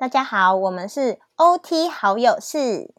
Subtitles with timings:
[0.00, 2.94] 大家好，我们是 OT 好友室。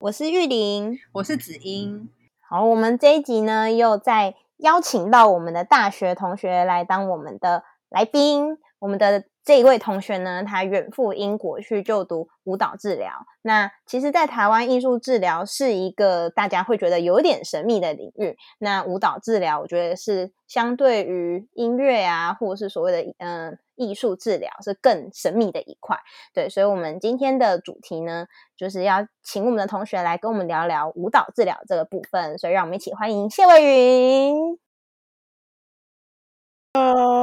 [0.00, 2.10] 我是玉玲，我是子英。
[2.40, 8.58] 好，我们这一集呢，又在邀请到我们的大学同学来当我们的来宾。
[8.80, 13.12] 我们的这一位同学呢，他远赴英国去就读舞蹈治疗。
[13.42, 18.36] 那其实，在台湾艺术治疗是一个大家会觉得有点神秘的领域。
[18.58, 25.96] 那舞蹈治疗，我觉得是相对于音乐啊，或者是所谓的嗯艺术治疗，是更神秘的一块。
[26.34, 28.26] 对，所以，我们今天的主题呢，
[28.56, 32.36] 就是要请我们的同学来跟我们聊聊舞蹈治疗这个部分。
[32.36, 34.58] 所以，让我们一起欢迎谢伟云。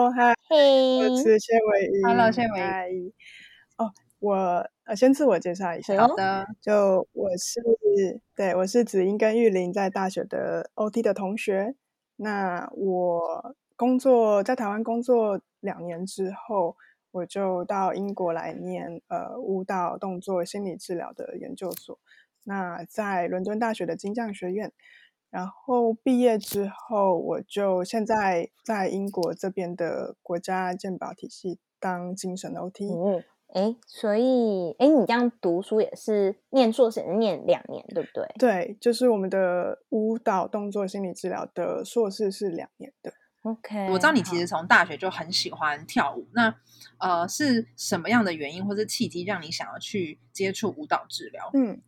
[0.04, 2.04] Hello，嗨，嘿，我是谢伟仪。
[2.04, 3.14] Hello，谢伟仪。
[3.78, 3.90] 哦，
[4.20, 4.36] 我
[4.84, 5.96] 呃，先自我介绍一下。
[5.96, 7.62] 好的，就我是
[8.36, 11.76] 对，我是子英跟玉玲在大学的 OT 的同学。
[12.18, 16.76] 那我工作在台湾工作两年之后，
[17.12, 21.98] 我就到英国来念呃舞蹈动作心理治疗的研究所。
[22.44, 24.74] 那在伦敦大学的金匠学院。
[25.34, 32.86] 然后毕业之后，我就现在在英国这边的国家健保体系当精神 OT。
[32.94, 38.32] 嗯，哎，所以哎，你这样读书也是念硕士，念两年，对不对？
[38.38, 43.12] 对，就是我们的舞蹈动作心理治疗的硕士是两年的。
[43.42, 46.54] OK，我知道你其实从大学就很喜欢跳舞，那
[47.00, 51.50] 呃是什么样的原因或是契机让你想要去接触舞蹈治疗？
[51.56, 51.82] 嗯。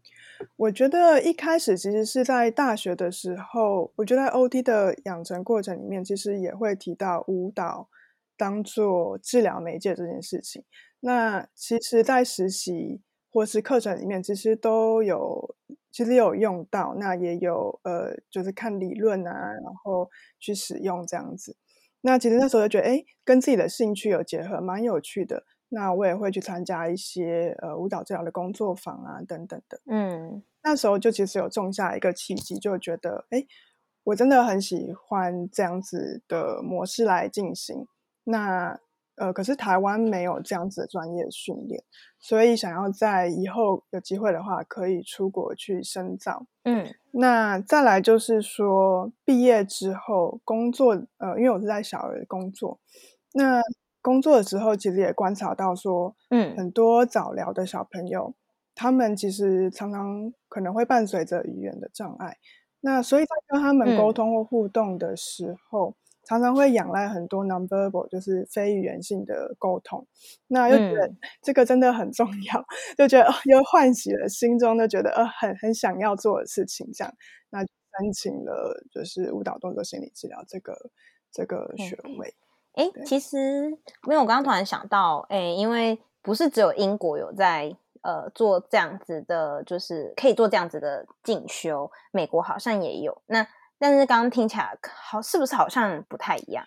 [0.55, 7.89] 我觉得一开始其实是在大学的时候，我觉得 OT 的养成过程里面，其实也会提到舞蹈
[8.37, 10.63] 当做治疗媒介这件事情。
[11.01, 13.01] 那其实，在实习
[13.31, 15.55] 或是课程里面，其实都有，
[15.91, 21.55] 其实有用到，那也有呃，就是看理论啊，然后去使用这样子。
[22.05, 25.43] 那其实那时候就觉得，哎，跟自己的兴趣有结合，蛮有趣的。
[25.69, 33.43] 那我也会去参加一些呃舞蹈治疗的工作坊啊等等的，嗯，那时候就其实有种下一个契机，就觉得哎，
[34.03, 37.87] 我真的很喜欢这样子的模式来进行。
[38.25, 38.79] 那
[39.15, 41.83] 呃，可是台湾没有这样子的专业训练，
[42.19, 46.45] 所以想要在以后有机会的话，可以出国去深造。
[46.63, 52.79] 嗯，那再来就是说毕业之后工作，呃，因为我是在小儿工作，
[53.33, 53.61] 那。
[54.05, 58.35] 工作的时候，其实也观察到说，嗯，很多早疗的小朋友，
[58.75, 62.37] 他们其实常常可能会伴随着语言的障碍。
[62.81, 65.95] 那所以在跟他们沟通或互动的时候，
[66.25, 70.05] 常常会仰赖很多 nonverbal，就是非语言性的沟通。
[70.47, 72.65] 那又觉得这个真的很重要，
[72.97, 76.89] 就觉得又唤起了心中就觉得呃很很想要做的事情。
[76.93, 77.13] 这样，
[77.49, 80.75] 那申请了就是舞蹈动作心理治疗这个
[81.31, 82.35] 这个学位。
[82.73, 83.37] 哎，其实
[83.69, 93.21] 因为我刚刚突然想到，哎，因为不是只有英国有在呃做这样子的，就是可以做这样子的进修，美国好像也有。
[93.27, 93.47] 那
[93.77, 96.65] 但是刚刚听起来好，是不是好像不太一样？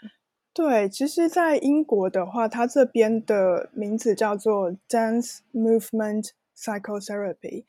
[0.53, 7.65] 对，其实，在英国的话，它这边的名字叫做 Dance Movement Psychotherapy，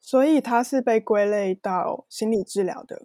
[0.00, 3.02] 所以它是被归类到心理治疗的，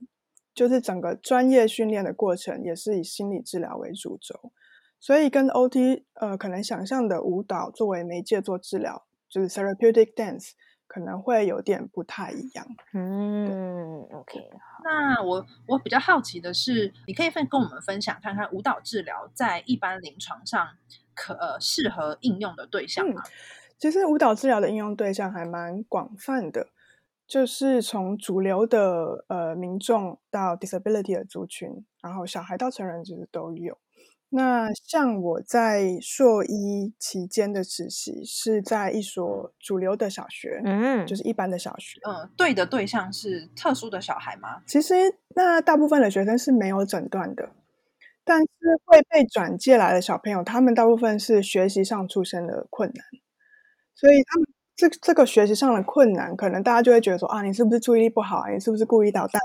[0.53, 4.53] 就是整个专业训练的过程也是以心理治疗为主轴。
[5.01, 10.51] 所以跟 OT 呃可能想象的舞蹈作为媒介做治疗，就是 therapeutic dance
[10.87, 12.65] 可能会有点不太一样。
[12.93, 14.49] 嗯，OK。
[14.83, 20.67] 那我我比较好奇的是，你可以分跟我们分享看看舞蹈治疗在一般临床上
[21.13, 23.23] 可呃适合应用的对象吗？
[23.77, 26.69] 其实舞蹈治疗的应用对象还蛮广泛的，
[27.27, 33.77] 就是从主流的呃民众到 disability 的族群，然后小孩到成人其实都有。
[34.29, 44.61] 那像我在硕一期间的实习是在一所主流的小学，嗯，就是一般的小学，嗯，对的对象是特殊的小孩吗？
[44.67, 44.93] 其实
[45.35, 47.49] 那大部分的学生是没有诊断的，
[48.25, 48.47] 但是
[48.83, 53.05] 会被转介来的小朋友，他们大部分是学习上出现了困难，
[53.95, 58.51] 所以他们这这个学习上的困难，可能大家就会觉得说啊，你是不是注意力不好啊？
[58.51, 59.41] 你是不是故意捣蛋？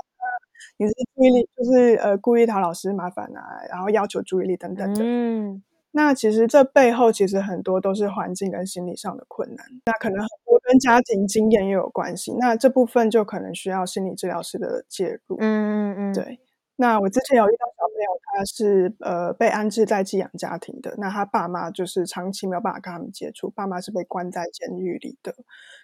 [0.83, 5.01] 你是注意力就是呃故意讨老师麻烦啊，然后要求注意力等等的。
[5.03, 5.61] 嗯，
[5.91, 12.33] 那其实这背后其实很多都是环境跟心理上的困难，那可能很多跟家庭经验也有关系。
[12.39, 15.37] 那这部分就可能需要心理治疗师的介入。
[15.39, 16.39] 嗯嗯嗯，对。
[16.77, 25.35] 那我之前有遇到小朋友，他是呃被安置在寄养家庭的，那他爸妈就是长期没有办法跟他们接触，爸妈是被关在监狱里的，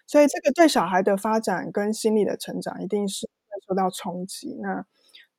[0.08, 3.30] 所以这个对小孩的发展跟心理的成长一定是。
[3.68, 4.86] 受到冲击，那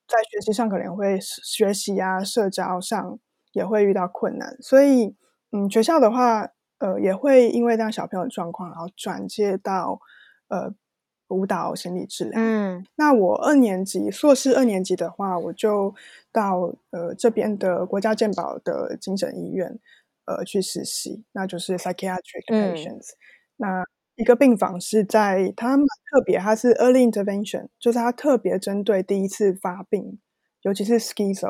[0.07, 3.19] 在学习上可能会学习啊，社交上
[3.51, 5.15] 也会遇到困难，所以
[5.51, 6.49] 嗯，学校的话，
[6.79, 9.99] 呃，也会因为这样小朋友的状况，然后转接到
[10.47, 10.73] 呃
[11.27, 12.39] 舞蹈心理治疗。
[12.41, 15.93] 嗯那我二年级硕士二年级的话，我就
[16.31, 19.79] 到呃这边的国家健保的精神医院
[20.25, 23.09] 呃去实习，那就是 psychiatric 嗯 patients。
[23.57, 23.83] 那
[24.19, 30.19] 一个病房是在它蛮特别，它是 early intervention，就是它特别针对第一次发病，
[30.63, 31.49] 尤其是 schizo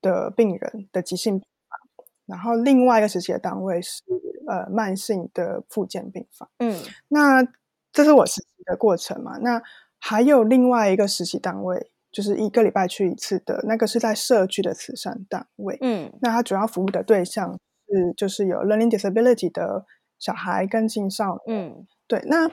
[0.00, 2.06] 的病人的急性病房。
[2.26, 4.02] 然后另外一个实习的单位是
[4.48, 6.48] 呃慢性的复健病房。
[6.58, 7.46] 嗯那
[7.92, 9.38] 这是我实习的过程嘛？
[9.38, 9.62] 那
[10.00, 15.78] 还有另外一个实习单位，就是一个礼拜去一次的那个是在社区的慈善单位。
[15.80, 17.52] 嗯那它主要服务的对象
[17.86, 19.84] 是就是有 learning disability 的
[20.22, 21.66] 小孩跟青少年。
[21.66, 22.48] 嗯对，那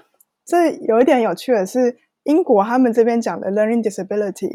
[0.46, 4.50] 这有一点有趣的是，英国他们这边讲的 learning disability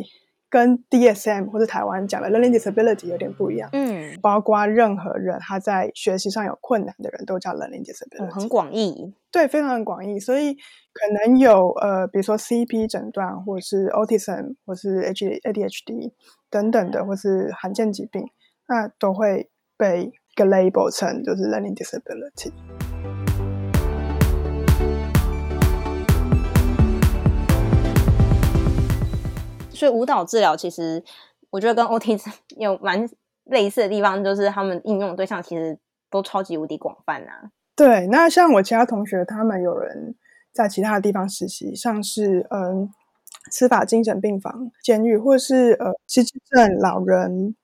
[0.50, 3.69] 跟 DSM 或者台湾讲的 learning disability 有点不一样。
[3.72, 9.14] 嗯，包括任何人他在学习上有困难的人都叫 learning disability，、哦很广义。
[9.31, 16.12] 对，非常广义，所以可能有呃，比如说 CP 诊断，或是 autism，或是 H ADHD
[16.49, 18.25] 等等的，或是罕见疾病，
[18.69, 22.52] 那都会被一个 label 成就是 learning disability。
[29.70, 31.02] 所以舞蹈治疗其实
[31.50, 32.19] 我觉得跟 OT
[32.56, 33.08] 有蛮
[33.44, 35.78] 类似的地方，就是他们应用的对象其实
[36.10, 37.50] 都超级无敌广泛啊。
[37.76, 40.14] 对，那像我其他同学，他们有人
[40.52, 42.88] 在其他的地方实习，像是嗯
[43.50, 47.54] 司法精神病房、监狱，或是呃失智症老人，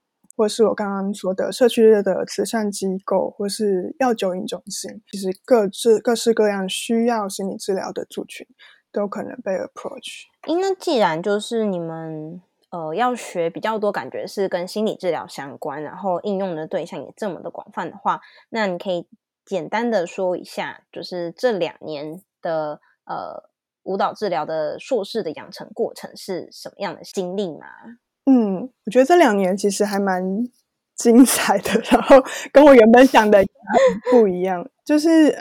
[0.41, 8.47] 或是我刚刚说的社区的慈善机构，或是药酒瘾中心，其实各式各式各样需要心理治疗的族群，
[8.91, 10.23] 都可能被 approach。
[10.47, 12.41] 诶，那既然就是你们
[12.71, 19.07] 呃要学比较多，感觉是跟心理治疗相关，然后应用的对象也这么的广泛的话，那你可以
[19.45, 23.51] 简单的说一下，就是这两年的呃
[23.83, 27.67] 舞蹈治疗的硕士的养成过程是什么样的经历吗？
[28.31, 30.23] 嗯，我觉得这两年其实还蛮
[30.95, 32.17] 精彩的， 然后
[32.53, 33.49] 跟我原本想的也
[34.11, 34.65] 不一样。
[34.85, 35.37] 就是，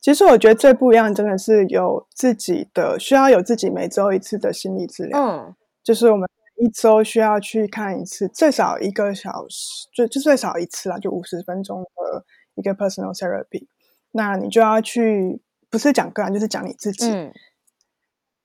[0.00, 12.24] 其实我觉得最不一样，真的是有自己的需要有自己每周一次的心理治疗，嗯就是我们一周需要去看一次，最少一个小时，就就最少一次啦，就五十分钟的
[12.56, 13.66] 一个 personal therapy。
[14.12, 15.40] 那你就要去，
[15.70, 17.32] 不是讲个人，就是讲你自己，嗯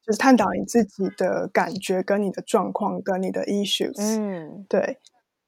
[0.09, 3.93] 就是探讨你自己的感觉、跟你的状况、跟你的 issues。
[4.19, 4.97] 嗯对，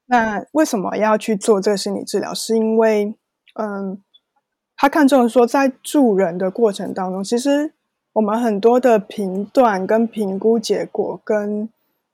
[0.06, 2.32] 那为什么要去做这个心理治疗？
[2.32, 3.16] 是因为，
[3.56, 4.00] 嗯，
[4.78, 7.74] 他看中说，在助人的过程当中，其实
[8.14, 11.68] 我们很多的评断跟评估结果，跟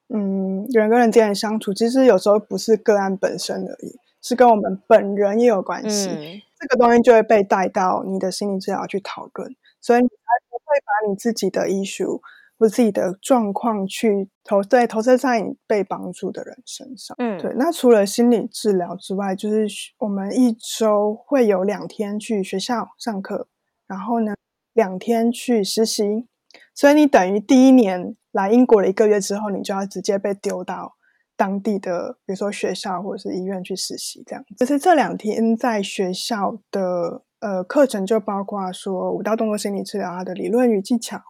[0.08, 6.08] 嗯人跟人之间的相处，其实有时候不是个案本身而已，是跟我们本人也有关系。
[6.12, 10.16] 嗯这个东西就会被带到你的心理治疗去讨论，所以你才
[10.50, 12.20] 不会把你自己的 issue
[12.58, 17.16] 或自己的状况去投对投射在你被帮助的人身上。
[17.20, 19.68] 嗯，对，那除了心理治疗之外，就是
[20.00, 23.48] 我们一周会有两天去学校上课，
[23.88, 24.34] 然后呢
[24.74, 26.28] 两天去实习，
[26.74, 30.96] 所以你等于第一年来英国了一个月之后，你就要直接被丢到
[31.36, 34.44] 当地的，比如说学校或者是医院去实习，这样。
[34.58, 41.22] 就是这两天在学校的呃课程就包括说舞蹈动作心理治疗它的理论与技巧，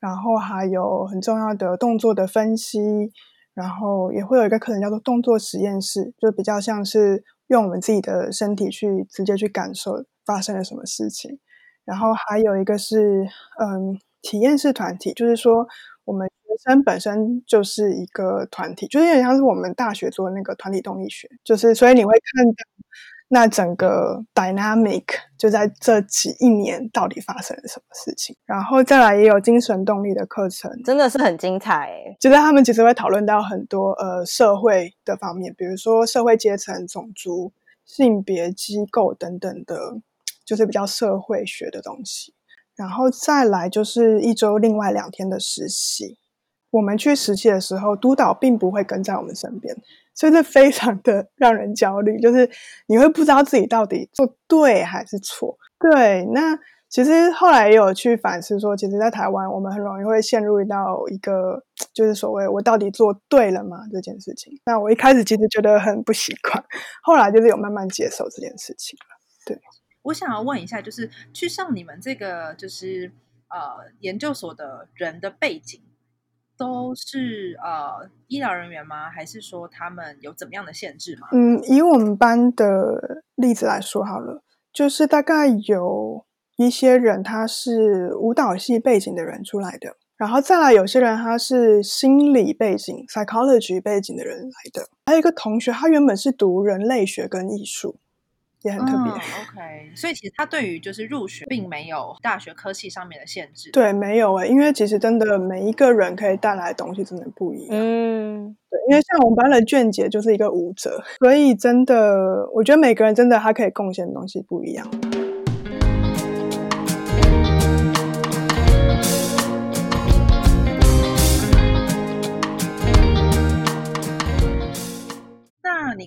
[0.00, 2.78] 然后还有很重要的动作的分析，
[3.54, 11.40] 然后也会有一个课程叫做动作实验室，就比较像是用我们自己的身体去直接去感受发生了什么事情。
[11.84, 13.26] 然后还有一个是
[13.58, 15.66] 嗯体验式团体，就是说
[16.04, 22.52] 我们学生本身就是一个团体，就是有点像是我们大学做的那个团体动力学，就是所以你会看到
[23.30, 25.04] 那整个 dynamic
[25.36, 32.16] 就在这几一年到底发生了什么事情，然后再来也有精神动力的课程，真的是很精彩诶。
[32.18, 37.52] 就是他们其实会讨论到很多呃社会的方面，比如说社会阶层、种族、
[37.84, 40.00] 性别、机构等等的，
[40.44, 42.32] 就是比较社会学的东西。
[42.74, 46.16] 然后再来就是一周另外两天的实习。
[46.70, 49.74] 我们去实习的时候，督导并不会跟在我们身边，
[50.14, 52.48] 所以这非常的 让人焦虑，就是
[52.86, 55.58] 你会不知道自己到底做对还是错。
[55.78, 56.58] 对，那
[56.88, 64.52] 其实后来也有去反思说，其实，在台湾我们很容易会陷入到一个就是所谓我到底做对了吗这件事情。
[64.64, 66.64] 那我一开始其实觉得很不习惯，
[67.02, 69.16] 后来就是有慢慢接受这件事情了。
[69.46, 69.58] 对
[70.02, 73.12] 我想要问一下，就是去上你们这个就是
[73.48, 75.80] 呃研究所的人的背景
[76.58, 79.08] 都是呃医疗人员吗？
[79.08, 81.28] 还是说他们有怎么样的限制吗？
[81.32, 98.00] 嗯，以我们班的例子来说好了，就是大概有一些人他是舞蹈系背景的人出来的，然后再来有些人他是心理背景 （psychology） 背景的人来的，还有一个同学他原本是读人类学跟艺术。
[98.62, 99.92] 也很特别，OK。
[99.94, 103.70] 所以其实他对于就是入学并没有大学科系上面的限制。
[103.70, 107.68] 对，没有诶，因为其实真的每一个人可以带来的东西真的不一样。
[107.70, 114.88] 嗯，对，因为像我们班的卷姐就是一个舞者，所以真的，我觉得每个人真的他可以贡献的东西不一样。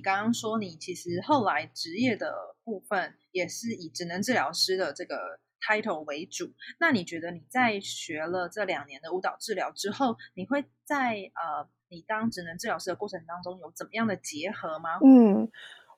[0.01, 5.15] 刚刚说你其实后来职业的部分也是以职能治疗师的这个
[5.61, 14.99] title 为主，那你觉得你在学了这两年的舞蹈治疗之后，你会在呃你当职能治疗师的过程当中有怎么样的结合吗？
[15.05, 15.49] 嗯，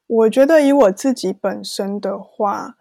[0.08, 2.76] 我觉得以我自己本身的话，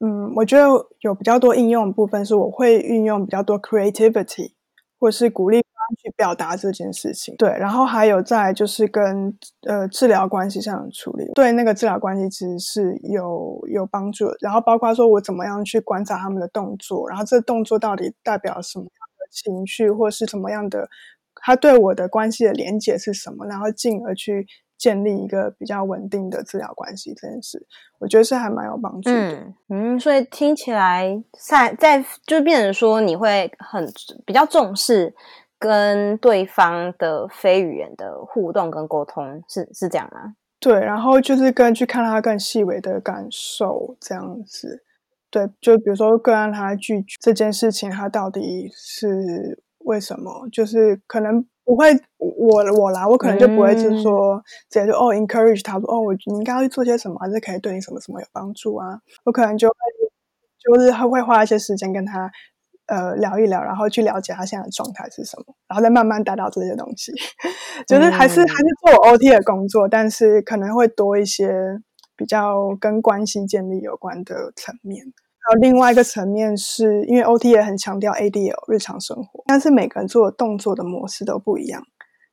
[0.00, 0.66] 嗯，我觉得
[1.00, 4.54] 有比较多应用的部分是我会运用比较多 creativity，
[4.98, 5.62] 或是鼓励。
[5.98, 9.36] 去表达这件事情，对，然后还有在就是跟
[9.66, 14.36] 呃治疗关系上的处理，对那个治疗关系其实是有有帮助的。
[14.40, 20.88] 然后包括说我怎么样去观察他们的动作，然后这动作到底代表什么样的情绪，或是什么样的，
[21.36, 24.46] 他对我的关系的连结是什么，然后进而去。
[24.78, 27.64] 建立一个比较稳定的治疗关系这件事，
[28.00, 29.46] 我觉得是还蛮有帮助的。
[29.68, 33.88] 嗯，所以听起来在在就变成说你会很
[34.26, 35.14] 比较重视
[35.62, 40.34] 跟对方的非语言的互动跟沟通，是是这样吗？
[40.58, 44.82] 对，然后就是跟去看他更细微的感受这样子。
[45.30, 50.48] 对，就比如说更让他拒绝这件事情，他到底是为什么？
[50.50, 51.46] 就是可能。
[51.64, 58.98] 不会，我我来，我可能就不会是说直接就哦，encourage 他说哦，我你应该要去做些什么，还是可以对你什么什么有帮助啊？
[59.24, 59.74] 我可能就会
[60.58, 62.28] 就是会会花一些时间跟他
[62.86, 67.12] 呃聊一聊，然后去了解他现在的状态是什么，然后再慢慢带到这些东西。
[67.86, 71.80] 就是还是还是做我 OT 的工作，但是可能会多一些
[72.16, 75.04] 比较跟关系建立有关的层面。
[75.44, 81.82] 还有另外一个层面，是因为 OT 也很强调 ADL 日常生活，但是每个人做动作的模式都不一样。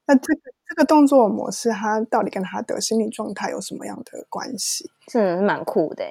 [0.05, 4.91] 那这个这个动作模式，它到底跟他的心理状态有什么样的关系？
[5.07, 6.03] 是蛮酷的。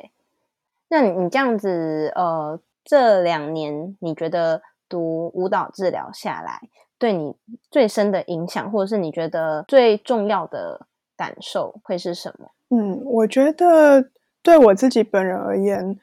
[0.88, 6.58] 那你你这样子，呃，这两年你觉得读舞蹈治疗下来，
[6.98, 7.36] 对你
[7.70, 12.50] 最深的影响，或者是你觉得最重要的感受会是什么？
[12.70, 14.10] 嗯，我觉得
[14.42, 16.00] 对我自己本人而言。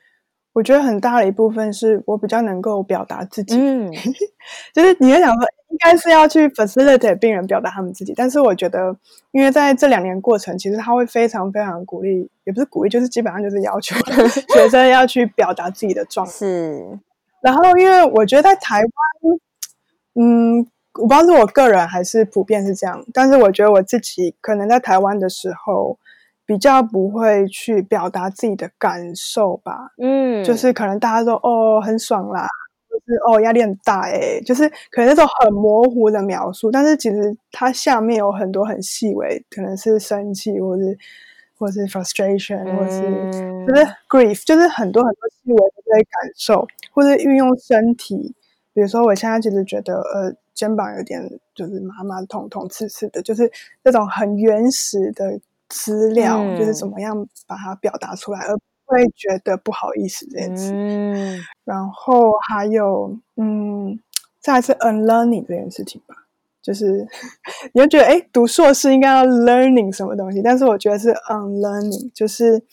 [0.55, 3.91] 我觉得很大的一部分是我比较能够表达自己，嗯，
[4.73, 8.95] 就是你在想说，应该是要去 facilitate 病人表达他们自己，但是我觉得，
[9.31, 13.97] 因为在这两年过程，其实他会非常非常鼓励，也不是鼓励，就是基本上就是要求
[14.55, 16.31] 学生要去表达自己的状态。
[16.31, 16.99] 是，
[17.41, 19.39] 然后因为我觉得在台湾，
[20.13, 25.99] 嗯，我不知道是我个人还是普遍是这样，但是我觉得我自己可能在台湾的时候。
[26.47, 32.45] 比较不会去表达自己的感受吧，嗯，就是可能大家说哦很爽啦，
[32.87, 40.95] 就是哦压力很大哎，就是可能那种很模糊的描述，但是其实它下面有很多很细微，可能是生气，或是
[41.57, 43.01] 或是 frustration，或是
[43.65, 48.35] 就是 grief，就是很多很多细微的这些感受，或者运用身体，
[48.71, 53.51] 比如说我现在其实觉得呃肩膀有点就是麻麻痛痛刺刺的，就是
[53.83, 55.39] 那种很原始的。
[55.69, 60.71] 资料就是怎么样把它表达出来，而不会觉得不好意思这件事。
[60.73, 63.99] 嗯，然后还有，嗯，
[64.39, 66.15] 再是 unlearning 这件事情吧，
[66.61, 67.07] 就是
[67.73, 72.63] 你就觉得，哎，读硕士应该要 learning 什么东西，但是我觉得是 unlearning，就是，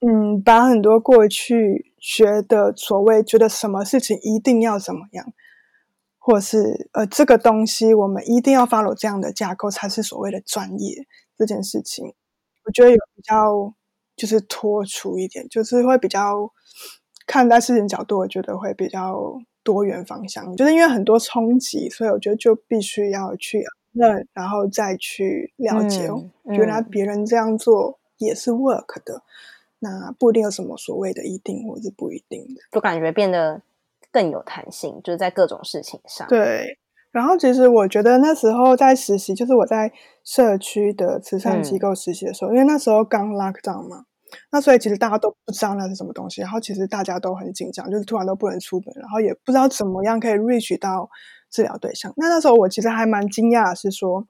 [0.00, 5.32] 嗯，把很多过去学的所谓觉得什么事情一定要怎么样，
[6.18, 11.06] 或是呃，这个东西我们一定要 follow 这样的架构才是所谓的专业
[11.38, 12.12] 这件事情。
[12.64, 13.72] 我觉得有比较
[14.16, 16.50] 就是脱出一点，就是会比较
[17.26, 20.54] 看待事情角度，我觉得会比较多元方向。
[20.56, 26.08] 就是因为很多冲击，所以我觉得就必须要去认，然后再去了解，
[26.44, 29.22] 原来别人这样做也是 work 的。
[29.80, 33.60] 那不一定有什么所谓的一定或是不一定的，就感觉变得
[34.10, 36.26] 更有弹性，就是在各种事情上。
[36.28, 36.78] 对。
[37.14, 39.92] 然后其实我觉得那时候在实习，就是我在
[40.24, 44.04] 社区的慈善机构实习的时候，因为那时候刚 lock down 嘛，
[44.50, 51.08] 那所以其实大家都不知道那是什么东西，然后其实大家都很紧张，就是突然都不能出门，然后也不知道怎么样可以 reach 到
[51.50, 52.12] 治疗对象。
[52.16, 54.26] 那那时候我其实还蛮惊讶的是说。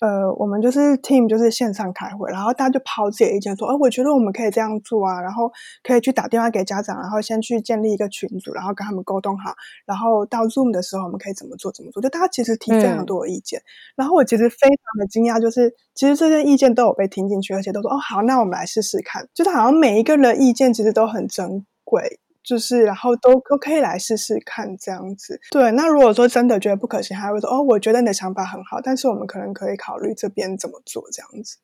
[0.00, 5.50] 呃，我们就是 team，就是线上开会，然后大家就抛自己的意见，说，哦，我觉得我们可以这样做啊，然后
[5.82, 9.52] 可以去打电话给家长，然后先去建立一个群组，然后跟他们沟通好，
[9.86, 13.60] 然后到 Zoom 的时候我们可以怎么做怎么做，就大家其实提非常多的意见，
[13.96, 22.20] 然后我其实非常的惊讶，就是其实这些意见都有被听进去，而且都说，哦，好，那我们来试试看，就是好像每一个人意见其实都很珍贵。
[22.48, 25.38] 就是，然后都都可以来试试看这样子。
[25.50, 31.58] 对，那如果说真的觉得不可行，还会说哦，我觉得你的想法很好，但是我们可能可以考虑这边怎么做这样子。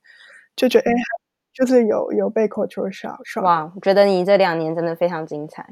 [0.54, 0.92] 就觉得哎，
[1.54, 3.42] 就是有有被 culture shock。
[3.42, 5.66] 哇，我觉得你这两年真的非常精彩，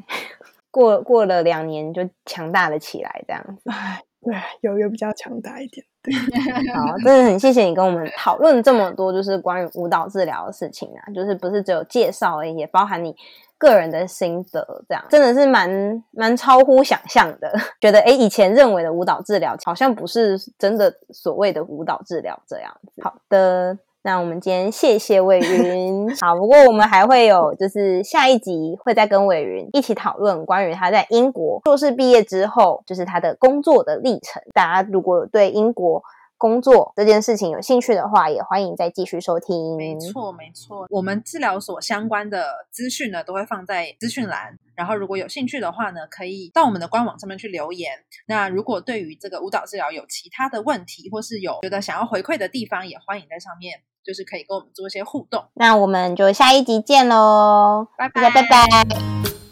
[0.71, 3.71] 过过了两年就强大了起来这样子。
[3.71, 5.85] 哎，对，有有比较强大一点。
[6.03, 6.15] 对，
[6.73, 13.15] 好，真的很谢谢你跟我们讨论这么多，就是关于舞蹈治疗的事情啊，就是不是只有介绍而已，也包含你。
[13.63, 17.53] 个人的心得，这样真的是蛮蛮超乎想象的。
[17.81, 23.01] 觉得哎，以前认为的舞蹈治疗，好像不是真的所谓的舞蹈治疗这样子。
[23.05, 26.13] 好的，那我们今天谢谢伟云。
[26.21, 34.43] 好，不过我们还会有，就是下一集会再跟伟云一起讨论关于他在英国硕士毕业之后，就是他的工作的历程。
[34.53, 36.03] 大家如果对英国，
[36.43, 39.77] 工作这件事情有兴趣的话，也欢迎再继续收听。
[39.77, 44.59] 没错，没错，我们治疗所相关的资讯呢，都会放在资讯栏。
[44.75, 47.93] 然后，如果有兴趣的话呢，可以到我们的官网上面去留言。
[48.27, 55.45] 那如果对于这个舞蹈治疗有其他的问题，或是有觉得想要回馈的地方，也欢迎在上面，就是可以跟我们做一些互动。
[55.55, 59.52] 那我们就下一集见喽，拜拜，拜拜。